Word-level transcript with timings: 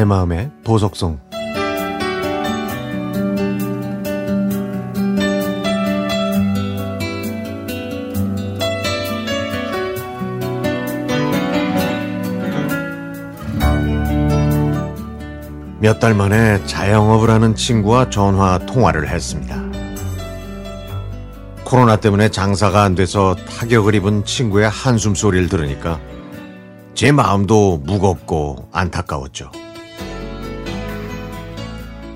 내 0.00 0.04
마음의 0.06 0.50
보석성 0.64 1.20
몇 15.80 16.00
달 16.00 16.14
만에 16.14 16.64
자영업을 16.64 17.28
하는 17.28 17.54
친구와 17.54 18.08
전화 18.08 18.58
통화를 18.64 19.06
했습니다. 19.06 19.62
코로나 21.62 21.96
때문에 21.96 22.30
장사가 22.30 22.84
안 22.84 22.94
돼서 22.94 23.34
타격을 23.34 23.94
입은 23.96 24.24
친구의 24.24 24.70
한숨 24.70 25.14
소리를 25.14 25.50
들으니까 25.50 26.00
제 26.94 27.12
마음도 27.12 27.76
무겁고 27.84 28.66
안타까웠죠. 28.72 29.50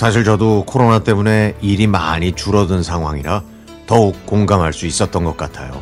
사실 0.00 0.24
저도 0.24 0.64
코로나 0.66 1.00
때문에 1.00 1.56
일이 1.60 1.86
많이 1.86 2.32
줄어든 2.32 2.82
상황이라 2.82 3.42
더욱 3.86 4.24
공감할 4.24 4.72
수 4.72 4.86
있었던 4.86 5.24
것 5.24 5.36
같아요. 5.36 5.78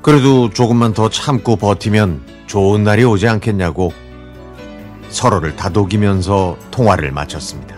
그래도 0.00 0.48
조금만 0.50 0.92
더 0.92 1.10
참고 1.10 1.56
버티면 1.56 2.20
좋은 2.46 2.84
날이 2.84 3.02
오지 3.02 3.26
않겠냐고 3.26 3.92
서로를 5.08 5.56
다독이면서 5.56 6.56
통화를 6.70 7.10
마쳤습니다. 7.10 7.74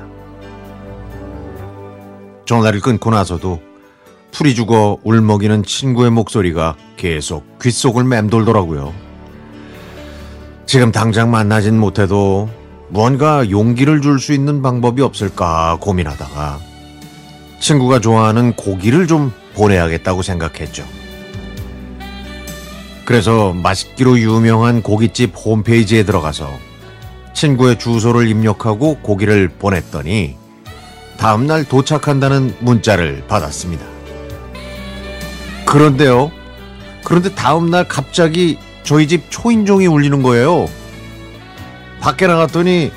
전화를 2.45 2.81
끊고 2.81 3.09
나서도 3.09 3.63
풀이 4.33 4.55
죽어 4.55 4.99
울먹이는 5.03 5.63
친구의 5.63 6.11
목소리가 6.11 6.77
계속 6.99 7.59
귓속을 7.59 8.05
맴돌더라고요. 8.05 8.93
지금 10.67 10.93
당장 10.93 11.31
만나진 11.31 11.81
못해도 11.81 12.58
무언가 12.91 13.49
용기를 13.51 14.01
줄 14.01 14.19
수 14.19 14.33
있는 14.33 14.63
방법이 14.63 15.03
없을까 15.03 15.77
고민하다가 15.81 16.59
친구가 17.61 18.01
좋아하는 18.01 18.55
고기를 18.55 19.07
좀 19.07 19.33
보내야겠다고 19.55 20.23
생각했죠. 20.23 20.85
그래서 23.05 23.53
맛있기로 23.53 24.19
유명한 24.19 24.83
고깃집 24.83 25.33
홈페이지에 25.37 26.05
들어가서 26.05 26.51
친구의 27.35 27.79
주소를 27.79 28.29
입력하고 28.29 28.99
고기를 28.99 29.49
보냈더니 29.49 30.37
다음날 31.17 31.65
도착한다는 31.65 32.55
문자를 32.61 33.25
받았습니다. 33.29 33.85
그런데요. 35.67 36.31
그런데 37.05 37.35
다음날 37.35 37.89
갑자기 37.89 38.59
저희 38.83 39.09
집 39.09 39.31
초인종이 39.31 39.87
울리는 39.87 40.23
거예요. 40.23 40.69
밖에 42.01 42.27
나갔더니 42.27 42.93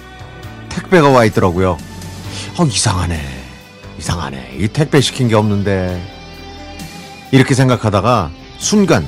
택배가 0.70 1.10
와 1.10 1.26
있더라고요. 1.26 1.78
어, 2.58 2.66
이상하네. 2.66 3.20
이상하네. 4.00 4.58
이 4.60 4.68
택배 4.68 5.02
시킨 5.02 5.28
게 5.28 5.36
없는데. 5.36 6.02
이렇게 7.32 7.56
생각하다가 7.56 8.32
순간 8.58 9.08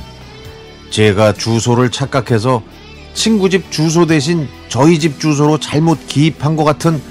제가 0.89 1.33
주소를 1.33 1.91
착각해서 1.91 2.63
친구 3.13 3.49
집 3.49 3.71
주소 3.71 4.05
대신 4.05 4.47
저희 4.69 4.99
집 4.99 5.19
주소로 5.19 5.59
잘못 5.59 6.07
기입한 6.07 6.55
것 6.55 6.63
같은 6.63 7.01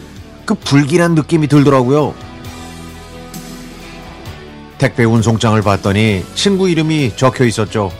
그 0.44 0.54
불길한 0.54 1.14
느낌이 1.14 1.46
들더라고요. 1.48 2.14
택배 4.78 5.04
운송장을 5.04 5.60
봤더니 5.62 6.24
친구 6.34 6.68
이름이 6.68 7.12
적혀 7.16 7.44
있었죠. 7.44 7.92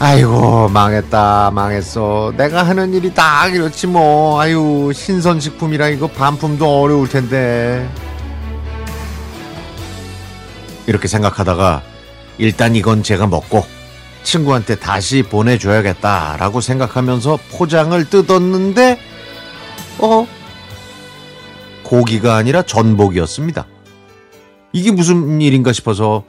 아이고 0.00 0.68
망했다 0.68 1.50
망했어. 1.50 2.32
내가 2.36 2.62
하는 2.62 2.94
일이 2.94 3.12
딱 3.12 3.52
이렇지 3.52 3.88
뭐. 3.88 4.40
아유 4.40 4.92
신선식품이라 4.94 5.88
이거 5.88 6.06
반품도 6.06 6.82
어려울 6.82 7.08
텐데. 7.08 7.88
이렇게 10.86 11.08
생각하다가 11.08 11.82
일단 12.38 12.76
이건 12.76 13.02
제가 13.02 13.26
먹고 13.26 13.66
친구한테 14.22 14.76
다시 14.76 15.22
보내줘야겠다라고 15.22 16.60
생각하면서 16.60 17.38
포장을 17.52 18.08
뜯었는데 18.08 18.98
어? 19.98 20.26
고기가 21.82 22.36
아니라 22.36 22.62
전복이었습니다. 22.62 23.66
이게 24.72 24.92
무슨 24.92 25.40
일인가 25.40 25.72
싶어서 25.72 26.24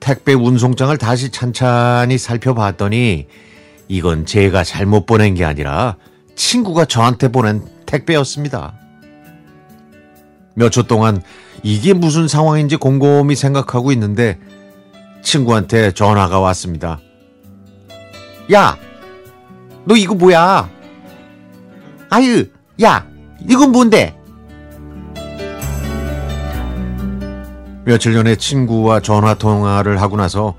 택배 0.00 0.34
운송장을 0.34 0.96
다시 0.98 1.30
찬찬히 1.30 2.18
살펴봤더니 2.18 3.26
이건 3.88 4.26
제가 4.26 4.64
잘못 4.64 5.06
보낸 5.06 5.34
게 5.34 5.44
아니라 5.44 5.96
친구가 6.34 6.84
저한테 6.86 7.28
보낸 7.28 7.62
택배였습니다. 7.86 8.74
몇 10.54 10.70
초 10.70 10.82
동안 10.84 11.22
이게 11.62 11.92
무슨 11.92 12.28
상황인지 12.28 12.76
곰곰이 12.76 13.36
생각하고 13.36 13.92
있는데 13.92 14.38
친구한테 15.22 15.92
전화가 15.92 16.40
왔습니다. 16.40 17.00
야, 18.52 18.78
너 19.84 19.96
이거 19.96 20.14
뭐야? 20.14 20.70
아유, 22.10 22.46
야, 22.82 23.06
이건 23.48 23.72
뭔데? 23.72 24.15
며칠 27.86 28.14
전에 28.14 28.34
친구와 28.34 28.98
전화 28.98 29.34
통화를 29.34 30.02
하고 30.02 30.16
나서 30.16 30.56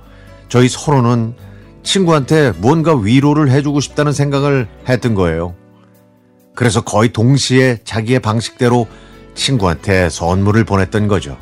저희 0.48 0.70
서로는 0.70 1.36
친구한테 1.84 2.54
뭔가 2.56 2.96
위로를 2.96 3.52
해주고 3.52 3.82
싶다는 3.82 4.14
생각을 4.14 4.70
했던 4.88 5.14
거예요. 5.14 5.54
그래서 6.56 6.80
거의 6.80 7.12
동시에 7.12 7.80
자기의 7.84 8.22
방식대로 8.22 8.88
친구한테 9.36 10.10
선물을 10.10 10.64
보냈던 10.64 11.10
거죠. 11.10 11.38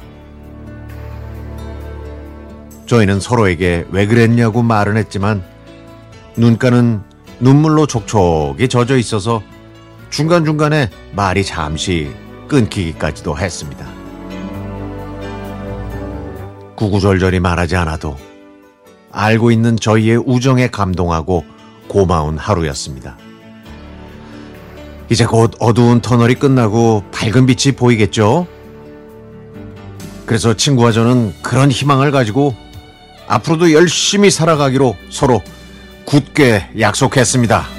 저희는 2.88 3.20
서로에게 3.20 3.86
왜 3.92 4.08
그랬냐고 4.08 4.64
말은 4.64 4.98
했지만 4.98 5.44
눈가는 6.36 7.04
눈물로 7.40 7.86
촉촉이 7.86 8.68
젖어 8.70 8.98
있어서 8.98 9.44
중간중간에 10.10 10.90
말이 11.12 11.46
잠시 11.46 12.12
끊기기까지도 12.48 13.38
했습니다. 13.38 13.95
구구절절히 16.76 17.40
말하지 17.40 17.76
않아도 17.76 18.18
알고 19.12 19.52
있는 19.52 19.78
저희의 19.78 20.18
우정에 20.26 20.68
감동하고 20.68 21.46
고마운 21.88 22.38
하루였습니다. 22.38 23.18
이제 25.10 25.26
곧 25.26 25.54
어두운 25.60 26.02
터널이 26.02 26.36
끝나고 26.36 27.04
밝은 27.12 27.46
빛이 27.46 27.76
보이겠죠? 27.76 28.48
그래서 30.26 30.56
친구와 30.56 30.92
저는 30.92 31.34
그런 31.42 31.70
희망을 31.70 32.12
가지고 32.12 32.56
앞으로도 33.28 33.72
열심히 33.72 34.30
살아가기로 34.32 34.96
서로 35.10 35.42
굳게 36.06 36.72
약속했습니다. 36.80 37.75